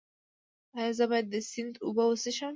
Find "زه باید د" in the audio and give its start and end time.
0.97-1.35